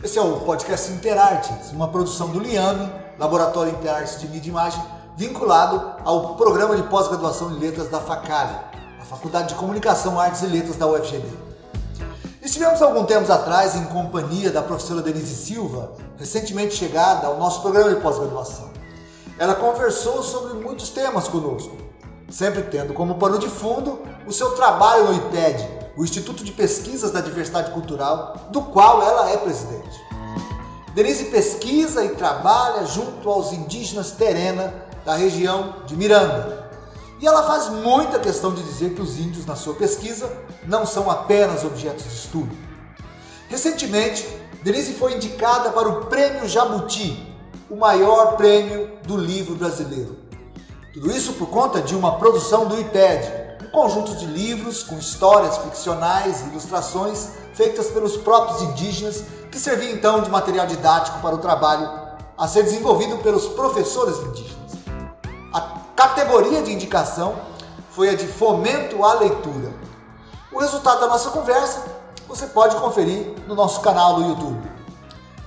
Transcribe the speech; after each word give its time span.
Esse 0.00 0.16
é 0.16 0.22
o 0.22 0.38
podcast 0.42 0.92
Interartes, 0.92 1.72
uma 1.72 1.88
produção 1.88 2.28
do 2.28 2.38
Liame, 2.38 2.88
Laboratório 3.18 3.72
Interartes 3.72 4.20
de 4.20 4.28
Mídia 4.28 4.48
e 4.48 4.52
Imagem, 4.52 4.80
vinculado 5.16 5.96
ao 6.04 6.36
programa 6.36 6.76
de 6.76 6.84
pós-graduação 6.84 7.50
em 7.50 7.58
letras 7.58 7.90
da 7.90 7.98
FACALI, 7.98 8.54
a 9.00 9.04
Faculdade 9.04 9.48
de 9.48 9.54
Comunicação, 9.56 10.20
Artes 10.20 10.42
e 10.42 10.46
Letras 10.46 10.76
da 10.76 10.86
UFGB. 10.86 11.26
Estivemos 12.40 12.80
algum 12.80 13.04
tempo 13.06 13.30
atrás 13.32 13.74
em 13.74 13.86
companhia 13.86 14.52
da 14.52 14.62
professora 14.62 15.02
Denise 15.02 15.34
Silva, 15.34 15.90
recentemente 16.16 16.76
chegada 16.76 17.26
ao 17.26 17.36
nosso 17.36 17.60
programa 17.60 17.92
de 17.92 18.00
pós-graduação. 18.00 18.70
Ela 19.36 19.56
conversou 19.56 20.22
sobre 20.22 20.54
muitos 20.54 20.90
temas 20.90 21.26
conosco, 21.26 21.76
sempre 22.30 22.62
tendo 22.62 22.94
como 22.94 23.16
pano 23.16 23.36
de 23.36 23.48
fundo 23.48 24.00
o 24.24 24.32
seu 24.32 24.52
trabalho 24.52 25.06
no 25.06 25.14
IPED, 25.14 25.77
o 25.98 26.04
Instituto 26.04 26.44
de 26.44 26.52
Pesquisas 26.52 27.10
da 27.10 27.20
Diversidade 27.20 27.72
Cultural, 27.72 28.48
do 28.52 28.62
qual 28.62 29.02
ela 29.02 29.30
é 29.32 29.36
presidente. 29.36 30.00
Denise 30.94 31.24
pesquisa 31.24 32.04
e 32.04 32.10
trabalha 32.10 32.86
junto 32.86 33.28
aos 33.28 33.52
indígenas 33.52 34.12
Terena 34.12 34.72
da 35.04 35.16
região 35.16 35.74
de 35.86 35.96
Miranda. 35.96 36.70
E 37.20 37.26
ela 37.26 37.42
faz 37.42 37.68
muita 37.70 38.20
questão 38.20 38.54
de 38.54 38.62
dizer 38.62 38.94
que 38.94 39.02
os 39.02 39.18
índios, 39.18 39.44
na 39.44 39.56
sua 39.56 39.74
pesquisa, 39.74 40.32
não 40.68 40.86
são 40.86 41.10
apenas 41.10 41.64
objetos 41.64 42.04
de 42.04 42.14
estudo. 42.14 42.56
Recentemente, 43.48 44.24
Denise 44.62 44.92
foi 44.92 45.14
indicada 45.14 45.70
para 45.70 45.88
o 45.88 46.06
Prêmio 46.06 46.48
Jabuti, 46.48 47.26
o 47.68 47.74
maior 47.74 48.36
prêmio 48.36 48.88
do 49.04 49.16
livro 49.16 49.56
brasileiro. 49.56 50.16
Tudo 50.94 51.10
isso 51.10 51.32
por 51.32 51.48
conta 51.48 51.82
de 51.82 51.96
uma 51.96 52.18
produção 52.18 52.66
do 52.66 52.80
IPED, 52.80 53.37
conjunto 53.70 54.14
de 54.16 54.26
livros 54.26 54.82
com 54.82 54.98
histórias 54.98 55.56
ficcionais 55.58 56.42
e 56.42 56.44
ilustrações 56.48 57.30
feitas 57.54 57.88
pelos 57.88 58.16
próprios 58.16 58.62
indígenas, 58.62 59.24
que 59.50 59.58
servia 59.58 59.90
então 59.90 60.22
de 60.22 60.30
material 60.30 60.66
didático 60.66 61.18
para 61.20 61.34
o 61.34 61.38
trabalho 61.38 61.90
a 62.36 62.46
ser 62.46 62.62
desenvolvido 62.62 63.18
pelos 63.18 63.46
professores 63.48 64.16
indígenas. 64.18 64.72
A 65.52 65.60
categoria 65.96 66.62
de 66.62 66.72
indicação 66.72 67.36
foi 67.90 68.10
a 68.10 68.14
de 68.14 68.26
fomento 68.26 69.04
à 69.04 69.14
leitura. 69.14 69.72
O 70.52 70.60
resultado 70.60 71.00
da 71.00 71.08
nossa 71.08 71.30
conversa 71.30 71.82
você 72.28 72.46
pode 72.46 72.76
conferir 72.76 73.34
no 73.46 73.54
nosso 73.54 73.80
canal 73.80 74.16
do 74.16 74.28
YouTube. 74.28 74.70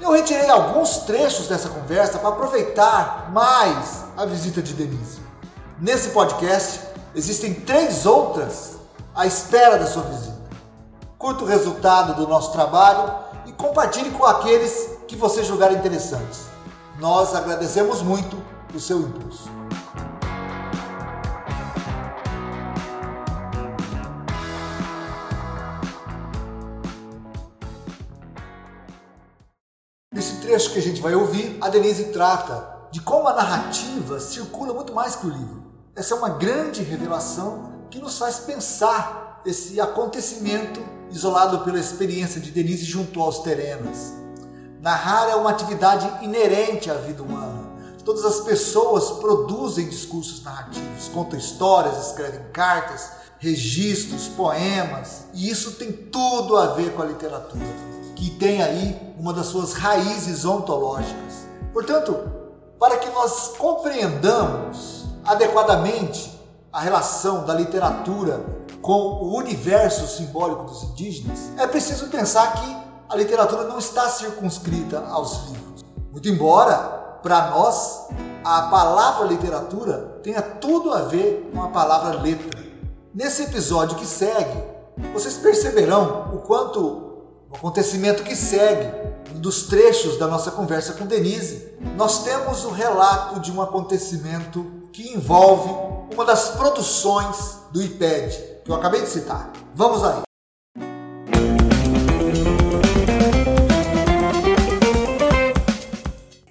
Eu 0.00 0.12
retirei 0.12 0.48
alguns 0.48 0.98
trechos 0.98 1.46
dessa 1.46 1.68
conversa 1.68 2.18
para 2.18 2.30
aproveitar 2.30 3.30
mais 3.30 4.02
a 4.16 4.24
visita 4.24 4.62
de 4.62 4.72
Denise. 4.72 5.20
Nesse 5.78 6.08
podcast, 6.10 6.80
Existem 7.12 7.52
três 7.52 8.06
outras 8.06 8.76
à 9.14 9.26
espera 9.26 9.76
da 9.76 9.86
sua 9.86 10.04
visita. 10.04 10.38
Curta 11.18 11.42
o 11.42 11.46
resultado 11.46 12.14
do 12.14 12.28
nosso 12.28 12.52
trabalho 12.52 13.12
e 13.46 13.52
compartilhe 13.52 14.10
com 14.12 14.24
aqueles 14.24 14.90
que 15.08 15.16
você 15.16 15.42
julgar 15.42 15.72
interessantes. 15.72 16.46
Nós 17.00 17.34
agradecemos 17.34 18.00
muito 18.00 18.40
o 18.72 18.78
seu 18.78 19.00
impulso. 19.00 19.50
Nesse 30.14 30.36
trecho 30.42 30.72
que 30.72 30.78
a 30.78 30.82
gente 30.82 31.00
vai 31.00 31.16
ouvir, 31.16 31.58
a 31.60 31.68
Denise 31.68 32.12
trata 32.12 32.88
de 32.92 33.00
como 33.00 33.26
a 33.26 33.34
narrativa 33.34 34.20
circula 34.20 34.72
muito 34.72 34.94
mais 34.94 35.16
que 35.16 35.26
o 35.26 35.30
livro. 35.30 35.69
Essa 35.94 36.14
é 36.14 36.16
uma 36.16 36.30
grande 36.30 36.82
revelação 36.82 37.72
que 37.90 37.98
nos 37.98 38.16
faz 38.16 38.38
pensar 38.40 39.42
esse 39.44 39.80
acontecimento 39.80 40.80
isolado 41.10 41.60
pela 41.60 41.80
experiência 41.80 42.40
de 42.40 42.52
Denise 42.52 42.84
junto 42.84 43.20
aos 43.20 43.40
terenas. 43.40 44.12
Narrar 44.80 45.28
é 45.28 45.34
uma 45.34 45.50
atividade 45.50 46.24
inerente 46.24 46.90
à 46.90 46.94
vida 46.94 47.22
humana. 47.22 47.68
Todas 48.04 48.24
as 48.24 48.40
pessoas 48.40 49.18
produzem 49.18 49.88
discursos 49.88 50.42
narrativos, 50.44 51.08
contam 51.08 51.38
histórias, 51.38 52.06
escrevem 52.06 52.40
cartas, 52.52 53.10
registros, 53.38 54.28
poemas, 54.28 55.24
e 55.34 55.50
isso 55.50 55.72
tem 55.72 55.92
tudo 55.92 56.56
a 56.56 56.68
ver 56.68 56.92
com 56.94 57.02
a 57.02 57.06
literatura, 57.06 57.64
que 58.14 58.30
tem 58.30 58.62
aí 58.62 59.14
uma 59.18 59.32
das 59.32 59.46
suas 59.46 59.72
raízes 59.72 60.44
ontológicas. 60.44 61.46
Portanto, 61.72 62.16
para 62.78 62.96
que 62.98 63.10
nós 63.10 63.56
compreendamos 63.58 64.99
adequadamente 65.24 66.38
a 66.72 66.80
relação 66.80 67.44
da 67.44 67.54
literatura 67.54 68.44
com 68.80 68.92
o 68.92 69.36
universo 69.36 70.06
simbólico 70.06 70.64
dos 70.64 70.82
indígenas, 70.84 71.50
é 71.58 71.66
preciso 71.66 72.08
pensar 72.08 72.54
que 72.54 72.76
a 73.08 73.16
literatura 73.16 73.64
não 73.64 73.78
está 73.78 74.08
circunscrita 74.08 75.04
aos 75.10 75.48
livros. 75.48 75.84
Muito 76.12 76.28
embora, 76.28 77.18
para 77.22 77.50
nós, 77.50 78.08
a 78.44 78.62
palavra 78.62 79.26
literatura 79.26 80.20
tenha 80.22 80.40
tudo 80.40 80.92
a 80.92 81.02
ver 81.02 81.50
com 81.52 81.62
a 81.62 81.68
palavra 81.68 82.20
letra. 82.20 82.60
Nesse 83.12 83.42
episódio 83.42 83.96
que 83.96 84.06
segue, 84.06 84.62
vocês 85.12 85.36
perceberão 85.36 86.30
o 86.34 86.38
quanto 86.38 86.80
o 87.50 87.56
acontecimento 87.56 88.22
que 88.22 88.36
segue, 88.36 89.10
um 89.34 89.40
dos 89.40 89.64
trechos 89.64 90.16
da 90.18 90.26
nossa 90.26 90.52
conversa 90.52 90.92
com 90.94 91.04
Denise, 91.04 91.74
nós 91.96 92.22
temos 92.22 92.64
o 92.64 92.70
relato 92.70 93.40
de 93.40 93.50
um 93.50 93.60
acontecimento 93.60 94.79
que 94.92 95.12
envolve 95.12 96.14
uma 96.14 96.24
das 96.24 96.56
produções 96.56 97.68
do 97.72 97.82
IPED, 97.82 98.62
que 98.64 98.70
eu 98.70 98.74
acabei 98.74 99.00
de 99.00 99.08
citar. 99.08 99.52
Vamos 99.74 100.02
aí. 100.04 100.22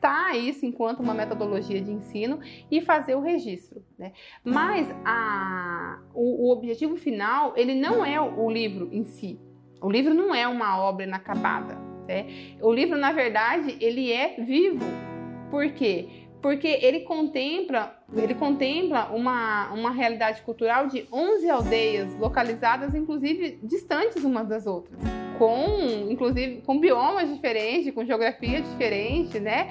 Tá 0.00 0.34
isso 0.36 0.64
enquanto 0.64 1.00
uma 1.00 1.14
metodologia 1.14 1.80
de 1.80 1.92
ensino 1.92 2.40
e 2.70 2.80
fazer 2.80 3.14
o 3.14 3.20
registro. 3.20 3.84
Né? 3.98 4.12
Mas 4.42 4.88
a, 5.04 6.00
o, 6.14 6.48
o 6.48 6.52
objetivo 6.52 6.96
final 6.96 7.52
ele 7.56 7.74
não 7.74 8.04
é 8.04 8.20
o 8.20 8.50
livro 8.50 8.88
em 8.90 9.04
si. 9.04 9.38
O 9.80 9.90
livro 9.90 10.14
não 10.14 10.34
é 10.34 10.48
uma 10.48 10.78
obra 10.78 11.04
inacabada. 11.04 11.74
Né? 12.08 12.56
O 12.60 12.72
livro, 12.72 12.96
na 12.96 13.12
verdade, 13.12 13.76
ele 13.80 14.10
é 14.12 14.36
vivo. 14.40 14.84
Por 15.50 15.70
quê? 15.72 16.21
Porque 16.42 16.66
ele 16.82 17.00
contempla, 17.00 17.96
ele 18.12 18.34
contempla 18.34 19.10
uma, 19.12 19.72
uma 19.72 19.92
realidade 19.92 20.42
cultural 20.42 20.88
de 20.88 21.06
11 21.10 21.48
aldeias 21.48 22.14
localizadas, 22.16 22.94
inclusive 22.94 23.60
distantes 23.62 24.24
umas 24.24 24.48
das 24.48 24.66
outras, 24.66 24.98
com 25.38 26.10
inclusive 26.10 26.60
com 26.62 26.80
biomas 26.80 27.32
diferentes, 27.32 27.94
com 27.94 28.04
geografia 28.04 28.60
diferente, 28.60 29.38
né? 29.38 29.70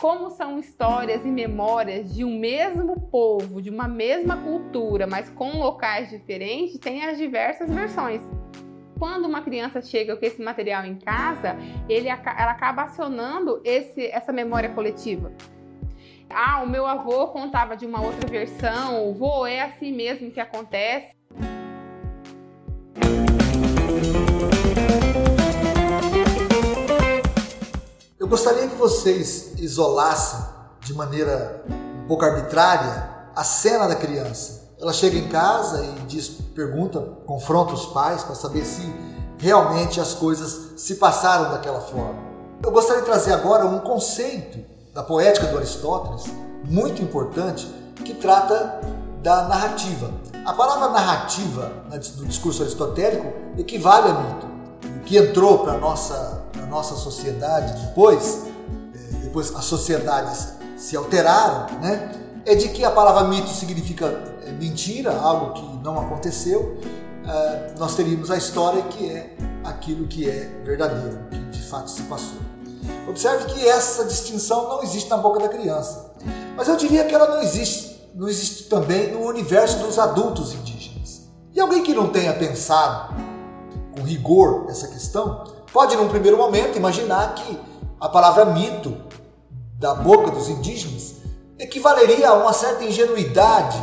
Como 0.00 0.30
são 0.30 0.58
histórias 0.58 1.24
e 1.24 1.28
memórias 1.28 2.14
de 2.14 2.24
um 2.24 2.38
mesmo 2.38 3.00
povo, 3.08 3.60
de 3.60 3.70
uma 3.70 3.88
mesma 3.88 4.38
cultura, 4.38 5.06
mas 5.06 5.28
com 5.30 5.58
locais 5.58 6.10
diferentes, 6.10 6.78
tem 6.78 7.04
as 7.04 7.18
diversas 7.18 7.70
versões 7.70 8.22
quando 8.98 9.26
uma 9.26 9.42
criança 9.42 9.82
chega 9.82 10.16
com 10.16 10.24
esse 10.24 10.42
material 10.42 10.84
em 10.84 10.96
casa, 10.96 11.56
ele, 11.88 12.08
ela 12.08 12.50
acaba 12.50 12.82
acionando 12.82 13.60
esse, 13.64 14.06
essa 14.06 14.32
memória 14.32 14.70
coletiva. 14.70 15.32
Ah, 16.28 16.62
o 16.62 16.68
meu 16.68 16.86
avô 16.86 17.28
contava 17.28 17.76
de 17.76 17.86
uma 17.86 18.00
outra 18.00 18.28
versão, 18.28 19.08
o 19.08 19.14
vô 19.14 19.46
é 19.46 19.60
assim 19.60 19.92
mesmo 19.92 20.30
que 20.30 20.40
acontece. 20.40 21.14
Eu 28.18 28.26
gostaria 28.26 28.66
que 28.66 28.74
vocês 28.74 29.58
isolassem 29.60 30.54
de 30.80 30.94
maneira 30.94 31.64
um 32.02 32.08
pouco 32.08 32.24
arbitrária 32.24 33.08
a 33.36 33.44
cena 33.44 33.86
da 33.86 33.94
criança 33.94 34.65
ela 34.80 34.92
chega 34.92 35.16
em 35.16 35.28
casa 35.28 35.82
e 35.84 36.06
diz, 36.06 36.28
pergunta, 36.54 37.00
confronta 37.26 37.72
os 37.72 37.86
pais 37.86 38.22
para 38.22 38.34
saber 38.34 38.64
se 38.64 38.82
realmente 39.38 40.00
as 40.00 40.14
coisas 40.14 40.72
se 40.80 40.96
passaram 40.96 41.50
daquela 41.50 41.80
forma. 41.80 42.26
Eu 42.62 42.70
gostaria 42.70 43.02
de 43.02 43.08
trazer 43.08 43.32
agora 43.32 43.66
um 43.66 43.78
conceito 43.80 44.58
da 44.92 45.02
poética 45.02 45.46
do 45.46 45.56
Aristóteles, 45.56 46.24
muito 46.64 47.02
importante, 47.02 47.66
que 48.04 48.14
trata 48.14 48.80
da 49.22 49.42
narrativa. 49.48 50.10
A 50.44 50.52
palavra 50.52 50.88
narrativa 50.90 51.72
no 51.90 52.26
discurso 52.26 52.62
aristotélico 52.62 53.32
equivale 53.58 54.10
a 54.10 54.14
mito. 54.14 54.46
O 54.98 55.00
que 55.00 55.16
entrou 55.16 55.60
para 55.60 55.74
a 55.74 55.78
nossa, 55.78 56.42
nossa 56.68 56.94
sociedade 56.94 57.72
depois, 57.86 58.44
eh, 58.94 58.98
depois 59.22 59.54
as 59.54 59.64
sociedades 59.64 60.54
se 60.76 60.96
alteraram, 60.96 61.66
né? 61.80 62.25
É 62.46 62.54
de 62.54 62.68
que 62.68 62.84
a 62.84 62.90
palavra 62.90 63.24
mito 63.24 63.48
significa 63.50 64.06
é, 64.46 64.52
mentira, 64.52 65.18
algo 65.18 65.52
que 65.52 65.84
não 65.84 65.98
aconteceu. 65.98 66.78
É, 67.26 67.74
nós 67.76 67.96
teríamos 67.96 68.30
a 68.30 68.36
história 68.36 68.82
que 68.82 69.10
é 69.10 69.36
aquilo 69.64 70.06
que 70.06 70.30
é 70.30 70.48
verdadeiro, 70.64 71.18
que 71.28 71.38
de 71.38 71.62
fato 71.62 71.90
se 71.90 72.02
passou. 72.02 72.38
Observe 73.08 73.46
que 73.46 73.68
essa 73.68 74.04
distinção 74.04 74.68
não 74.68 74.82
existe 74.84 75.10
na 75.10 75.16
boca 75.16 75.40
da 75.40 75.48
criança, 75.48 76.12
mas 76.56 76.68
eu 76.68 76.76
diria 76.76 77.04
que 77.04 77.14
ela 77.14 77.26
não 77.26 77.42
existe, 77.42 78.08
não 78.14 78.28
existe 78.28 78.64
também 78.64 79.12
no 79.12 79.26
universo 79.26 79.78
dos 79.78 79.98
adultos 79.98 80.54
indígenas. 80.54 81.22
E 81.52 81.58
alguém 81.58 81.82
que 81.82 81.94
não 81.94 82.08
tenha 82.08 82.32
pensado 82.32 83.14
com 83.96 84.02
rigor 84.02 84.66
essa 84.68 84.86
questão 84.86 85.44
pode, 85.72 85.96
num 85.96 86.08
primeiro 86.08 86.36
momento, 86.36 86.76
imaginar 86.76 87.34
que 87.34 87.58
a 88.00 88.08
palavra 88.08 88.44
mito, 88.44 88.96
da 89.78 89.94
boca 89.94 90.30
dos 90.30 90.48
indígenas, 90.48 91.15
equivaleria 91.76 92.30
a 92.30 92.34
uma 92.34 92.54
certa 92.54 92.84
ingenuidade 92.84 93.78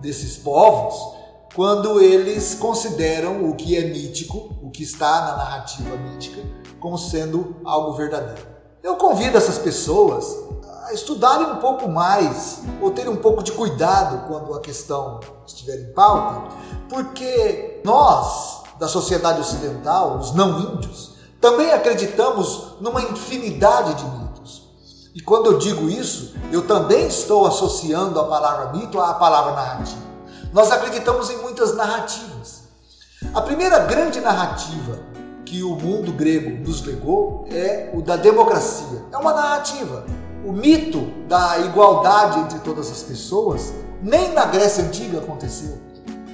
desses 0.00 0.36
povos 0.36 1.20
quando 1.54 2.00
eles 2.00 2.56
consideram 2.56 3.48
o 3.48 3.54
que 3.54 3.76
é 3.76 3.84
mítico, 3.84 4.56
o 4.60 4.68
que 4.68 4.82
está 4.82 5.20
na 5.20 5.36
narrativa 5.36 5.96
mítica, 5.96 6.42
como 6.80 6.98
sendo 6.98 7.56
algo 7.64 7.92
verdadeiro. 7.92 8.48
Eu 8.82 8.96
convido 8.96 9.38
essas 9.38 9.58
pessoas 9.58 10.36
a 10.86 10.92
estudarem 10.92 11.52
um 11.52 11.56
pouco 11.56 11.88
mais 11.88 12.62
ou 12.80 12.90
terem 12.90 13.12
um 13.12 13.16
pouco 13.16 13.44
de 13.44 13.52
cuidado 13.52 14.26
quando 14.26 14.52
a 14.54 14.60
questão 14.60 15.20
estiver 15.46 15.80
em 15.82 15.92
pauta, 15.92 16.56
porque 16.88 17.80
nós, 17.84 18.62
da 18.78 18.88
sociedade 18.88 19.40
ocidental, 19.40 20.18
os 20.18 20.34
não 20.34 20.74
índios, 20.74 21.14
também 21.40 21.70
acreditamos 21.70 22.74
numa 22.80 23.00
infinidade 23.02 23.94
de 23.94 24.04
mitos. 24.04 24.29
E 25.12 25.20
quando 25.20 25.46
eu 25.46 25.58
digo 25.58 25.88
isso, 25.88 26.34
eu 26.52 26.66
também 26.66 27.08
estou 27.08 27.44
associando 27.44 28.20
a 28.20 28.24
palavra 28.24 28.72
mito 28.72 29.00
à 29.00 29.14
palavra 29.14 29.52
narrativa. 29.52 30.02
Nós 30.52 30.70
acreditamos 30.70 31.28
em 31.30 31.38
muitas 31.38 31.74
narrativas. 31.74 32.64
A 33.34 33.42
primeira 33.42 33.80
grande 33.80 34.20
narrativa 34.20 35.00
que 35.44 35.64
o 35.64 35.74
mundo 35.74 36.12
grego 36.12 36.64
nos 36.64 36.84
legou 36.86 37.44
é 37.50 37.90
o 37.92 38.00
da 38.00 38.14
democracia. 38.14 39.04
É 39.12 39.16
uma 39.16 39.32
narrativa. 39.32 40.04
O 40.44 40.52
mito 40.52 41.00
da 41.28 41.58
igualdade 41.58 42.38
entre 42.38 42.60
todas 42.60 42.88
as 42.88 43.02
pessoas 43.02 43.72
nem 44.00 44.32
na 44.32 44.44
Grécia 44.44 44.84
Antiga 44.84 45.18
aconteceu. 45.18 45.76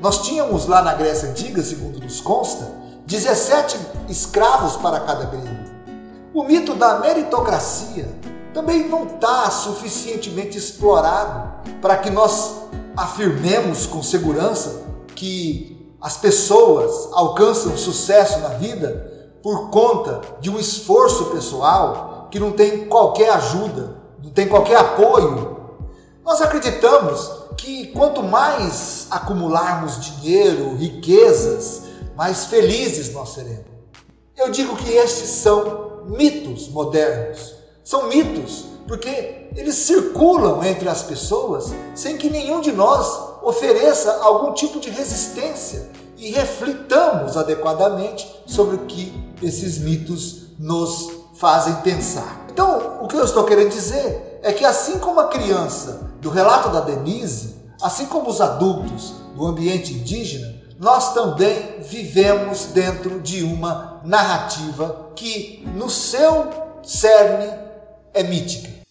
Nós 0.00 0.22
tínhamos 0.26 0.66
lá 0.66 0.82
na 0.82 0.92
Grécia 0.92 1.30
Antiga, 1.30 1.62
segundo 1.62 2.00
nos 2.00 2.20
consta, 2.20 2.70
17 3.06 3.78
escravos 4.10 4.76
para 4.76 5.00
cada 5.00 5.24
grego. 5.24 5.70
O 6.34 6.44
mito 6.44 6.74
da 6.74 6.98
meritocracia 6.98 8.06
também 8.52 8.88
não 8.88 9.06
está 9.06 9.50
suficientemente 9.50 10.56
explorado 10.56 11.70
para 11.80 11.96
que 11.96 12.10
nós 12.10 12.62
afirmemos 12.96 13.86
com 13.86 14.02
segurança 14.02 14.86
que 15.14 15.94
as 16.00 16.16
pessoas 16.16 17.08
alcançam 17.12 17.76
sucesso 17.76 18.38
na 18.40 18.50
vida 18.50 19.36
por 19.42 19.70
conta 19.70 20.20
de 20.40 20.50
um 20.50 20.58
esforço 20.58 21.26
pessoal 21.26 22.28
que 22.30 22.38
não 22.38 22.52
tem 22.52 22.86
qualquer 22.86 23.30
ajuda, 23.30 23.96
não 24.22 24.30
tem 24.30 24.48
qualquer 24.48 24.76
apoio. 24.76 25.56
Nós 26.24 26.40
acreditamos 26.40 27.30
que 27.56 27.88
quanto 27.88 28.22
mais 28.22 29.06
acumularmos 29.10 30.04
dinheiro, 30.04 30.76
riquezas, 30.76 31.82
mais 32.16 32.46
felizes 32.46 33.12
nós 33.12 33.30
seremos. 33.30 33.66
Eu 34.36 34.50
digo 34.50 34.76
que 34.76 34.90
estes 34.90 35.30
são 35.30 36.04
mitos 36.06 36.68
modernos. 36.68 37.57
São 37.88 38.06
mitos 38.06 38.66
porque 38.86 39.48
eles 39.56 39.76
circulam 39.76 40.62
entre 40.62 40.90
as 40.90 41.04
pessoas 41.04 41.72
sem 41.94 42.18
que 42.18 42.28
nenhum 42.28 42.60
de 42.60 42.70
nós 42.70 43.18
ofereça 43.42 44.20
algum 44.20 44.52
tipo 44.52 44.78
de 44.78 44.90
resistência 44.90 45.88
e 46.18 46.30
reflitamos 46.30 47.34
adequadamente 47.34 48.30
sobre 48.44 48.76
o 48.76 48.80
que 48.80 49.10
esses 49.42 49.78
mitos 49.78 50.48
nos 50.58 51.12
fazem 51.36 51.76
pensar. 51.76 52.44
Então, 52.50 52.98
o 53.00 53.08
que 53.08 53.16
eu 53.16 53.24
estou 53.24 53.44
querendo 53.44 53.70
dizer 53.70 54.38
é 54.42 54.52
que 54.52 54.66
assim 54.66 54.98
como 54.98 55.20
a 55.20 55.28
criança 55.28 56.10
do 56.20 56.28
relato 56.28 56.68
da 56.68 56.80
Denise, 56.80 57.56
assim 57.80 58.04
como 58.04 58.28
os 58.28 58.42
adultos 58.42 59.14
do 59.34 59.46
ambiente 59.46 59.94
indígena, 59.94 60.60
nós 60.78 61.14
também 61.14 61.80
vivemos 61.80 62.66
dentro 62.66 63.18
de 63.18 63.42
uma 63.44 64.02
narrativa 64.04 65.08
que, 65.16 65.66
no 65.74 65.88
seu 65.88 66.50
cerne, 66.82 67.67
é 68.18 68.22
mítica. 68.24 68.87